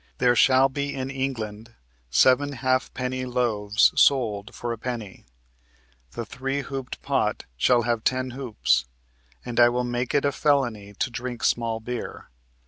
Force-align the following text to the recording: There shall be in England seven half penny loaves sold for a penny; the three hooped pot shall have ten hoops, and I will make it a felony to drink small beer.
There 0.17 0.35
shall 0.35 0.67
be 0.67 0.95
in 0.95 1.11
England 1.11 1.75
seven 2.09 2.53
half 2.53 2.91
penny 2.95 3.23
loaves 3.23 3.91
sold 3.95 4.55
for 4.55 4.73
a 4.73 4.77
penny; 4.79 5.25
the 6.13 6.25
three 6.25 6.61
hooped 6.61 7.03
pot 7.03 7.45
shall 7.55 7.83
have 7.83 8.03
ten 8.03 8.31
hoops, 8.31 8.85
and 9.45 9.59
I 9.59 9.69
will 9.69 9.83
make 9.83 10.15
it 10.15 10.25
a 10.25 10.31
felony 10.31 10.95
to 10.95 11.11
drink 11.11 11.43
small 11.43 11.79
beer. 11.79 12.29